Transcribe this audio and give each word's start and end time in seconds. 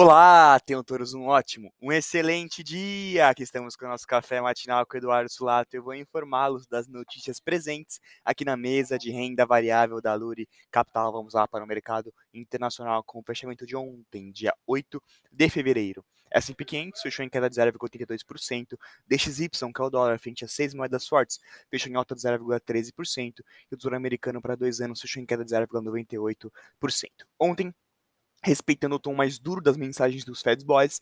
Olá, 0.00 0.60
tenham 0.60 0.84
todos 0.84 1.12
um 1.12 1.24
ótimo, 1.24 1.74
um 1.82 1.90
excelente 1.90 2.62
dia! 2.62 3.28
Aqui 3.28 3.42
estamos 3.42 3.74
com 3.74 3.84
o 3.84 3.88
nosso 3.88 4.06
café 4.06 4.40
matinal 4.40 4.86
com 4.86 4.94
o 4.94 4.96
Eduardo 4.96 5.28
Sulato. 5.28 5.74
Eu 5.74 5.82
vou 5.82 5.92
informá-los 5.92 6.68
das 6.68 6.86
notícias 6.86 7.40
presentes 7.40 8.00
aqui 8.24 8.44
na 8.44 8.56
mesa 8.56 8.96
de 8.96 9.10
renda 9.10 9.44
variável 9.44 10.00
da 10.00 10.14
Luri 10.14 10.48
Capital. 10.70 11.10
Vamos 11.10 11.34
lá 11.34 11.48
para 11.48 11.64
o 11.64 11.66
mercado 11.66 12.14
internacional 12.32 13.02
com 13.02 13.18
o 13.18 13.24
fechamento 13.24 13.66
de 13.66 13.74
ontem, 13.74 14.30
dia 14.30 14.54
8 14.68 15.02
de 15.32 15.50
fevereiro. 15.50 16.04
S&P 16.30 16.64
500 16.64 17.02
fechou 17.02 17.24
em 17.24 17.28
queda 17.28 17.50
de 17.50 17.56
0,82%, 17.56 18.78
DXY, 19.04 19.48
que 19.48 19.80
é 19.80 19.84
o 19.84 19.90
dólar, 19.90 20.16
frente 20.20 20.44
a 20.44 20.48
seis 20.48 20.74
moedas 20.74 21.08
fortes, 21.08 21.40
fechou 21.68 21.90
em 21.90 21.96
alta 21.96 22.14
de 22.14 22.20
0,13%, 22.20 23.40
e 23.68 23.74
o 23.74 23.76
Tesouro 23.76 23.96
Americano 23.96 24.40
para 24.40 24.54
dois 24.54 24.80
anos 24.80 25.00
fechou 25.00 25.20
em 25.20 25.26
queda 25.26 25.44
de 25.44 25.50
0,98%. 25.50 26.50
Ontem, 27.36 27.74
Respeitando 28.42 28.94
o 28.94 28.98
tom 28.98 29.14
mais 29.14 29.38
duro 29.38 29.60
das 29.60 29.76
mensagens 29.76 30.24
dos 30.24 30.40
Fed 30.42 30.64
Boys, 30.64 31.00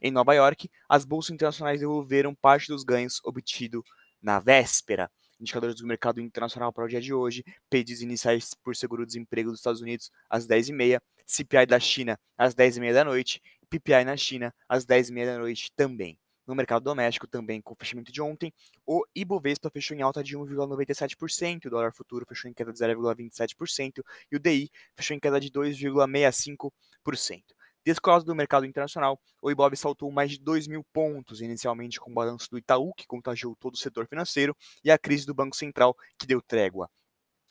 em 0.00 0.10
Nova 0.10 0.34
York, 0.34 0.70
as 0.88 1.04
bolsas 1.04 1.30
internacionais 1.30 1.80
devolveram 1.80 2.34
parte 2.34 2.68
dos 2.68 2.82
ganhos 2.82 3.20
obtidos 3.24 3.82
na 4.22 4.40
véspera. 4.40 5.10
Indicadores 5.40 5.76
do 5.76 5.86
mercado 5.86 6.20
internacional 6.20 6.72
para 6.72 6.84
o 6.84 6.88
dia 6.88 7.00
de 7.00 7.14
hoje, 7.14 7.44
pedidos 7.70 8.02
iniciais 8.02 8.54
por 8.64 8.74
seguro-desemprego 8.74 9.50
dos 9.50 9.60
Estados 9.60 9.80
Unidos 9.80 10.10
às 10.28 10.46
10h30, 10.46 11.00
CPI 11.26 11.66
da 11.66 11.78
China 11.78 12.18
às 12.36 12.54
10h30 12.54 12.92
da 12.92 13.04
noite, 13.04 13.40
PPI 13.70 14.04
na 14.04 14.16
China 14.16 14.52
às 14.68 14.84
10h30 14.84 15.26
da 15.26 15.38
noite 15.38 15.70
também. 15.76 16.18
No 16.48 16.54
mercado 16.54 16.82
doméstico, 16.82 17.26
também 17.26 17.60
com 17.60 17.74
o 17.74 17.76
fechamento 17.76 18.10
de 18.10 18.22
ontem, 18.22 18.50
o 18.86 19.04
Ibovespa 19.14 19.68
fechou 19.68 19.94
em 19.94 20.00
alta 20.00 20.24
de 20.24 20.34
1,97%, 20.34 21.66
o 21.66 21.70
dólar 21.70 21.92
futuro 21.92 22.24
fechou 22.26 22.50
em 22.50 22.54
queda 22.54 22.72
de 22.72 22.78
0,27% 22.78 24.02
e 24.32 24.36
o 24.36 24.38
DI 24.38 24.70
fechou 24.96 25.14
em 25.14 25.20
queda 25.20 25.38
de 25.38 25.50
2,65%. 25.50 26.72
Descolado 27.84 28.24
do 28.24 28.34
mercado 28.34 28.64
internacional, 28.64 29.20
o 29.42 29.50
Ibov 29.50 29.76
saltou 29.76 30.10
mais 30.10 30.30
de 30.30 30.40
2 30.40 30.66
mil 30.68 30.82
pontos, 30.90 31.42
inicialmente 31.42 32.00
com 32.00 32.10
o 32.10 32.14
balanço 32.14 32.48
do 32.50 32.56
Itaú, 32.56 32.94
que 32.94 33.06
contagiou 33.06 33.54
todo 33.54 33.74
o 33.74 33.78
setor 33.78 34.06
financeiro, 34.06 34.56
e 34.82 34.90
a 34.90 34.96
crise 34.96 35.26
do 35.26 35.34
Banco 35.34 35.54
Central, 35.54 35.94
que 36.18 36.26
deu 36.26 36.40
trégua. 36.40 36.88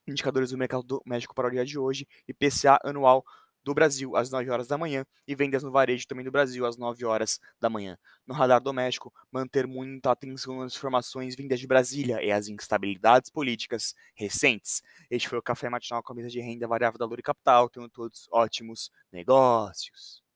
Indicadores 0.08 0.50
do 0.50 0.58
mercado 0.58 0.82
doméstico 0.82 1.36
para 1.36 1.50
o 1.50 1.52
dia 1.52 1.64
de 1.64 1.78
hoje, 1.78 2.08
IPCA 2.28 2.80
anual 2.84 3.24
do 3.68 3.74
Brasil 3.74 4.16
às 4.16 4.32
9 4.32 4.50
horas 4.50 4.66
da 4.66 4.78
manhã 4.78 5.06
e 5.28 5.36
vendas 5.36 5.62
no 5.62 5.70
varejo 5.70 6.08
também 6.08 6.24
do 6.24 6.32
Brasil 6.32 6.66
às 6.66 6.78
9 6.78 7.04
horas 7.04 7.38
da 7.60 7.70
manhã. 7.70 7.98
No 8.26 8.34
radar 8.34 8.62
doméstico, 8.62 9.14
manter 9.30 9.68
muita 9.68 10.10
atenção 10.10 10.60
nas 10.62 10.74
informações 10.74 11.36
vindas 11.36 11.60
de 11.60 11.68
Brasília 11.68 12.24
e 12.24 12.32
as 12.32 12.48
instabilidades 12.48 13.30
políticas 13.30 13.94
recentes. 14.16 14.82
Este 15.12 15.28
foi 15.28 15.38
o 15.38 15.42
Café 15.42 15.70
Matinal 15.70 16.02
com 16.02 16.14
mesa 16.14 16.30
de 16.30 16.40
renda 16.40 16.66
variável 16.66 16.98
da 16.98 17.06
Luri 17.06 17.22
Capital. 17.22 17.70
Tenham 17.70 17.90
todos 17.90 18.30
ótimos 18.32 18.90
negócios. 19.12 20.27